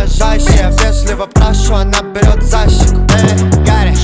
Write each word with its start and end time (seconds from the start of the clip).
дрожащая 0.10 0.72
Вежливо 0.72 1.26
прошу, 1.28 1.76
она 1.76 2.02
берет 2.02 2.44
за 2.44 2.68
щеку. 2.70 3.02
Эй, 3.14 3.64
Гарри, 3.66 3.96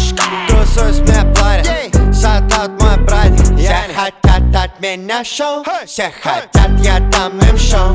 трусуюсь 0.48 1.00
мне 1.00 1.34
платье 1.34 1.92
Шатаут 2.14 2.82
мой 2.82 2.98
братик. 2.98 3.58
Все 3.58 3.76
хотят 3.96 4.56
от 4.56 4.80
меня 4.80 5.24
шоу. 5.24 5.64
Все 5.86 6.12
хотят, 6.22 6.72
я 6.80 7.00
дам 7.00 7.38
им 7.40 7.58
шоу. 7.58 7.95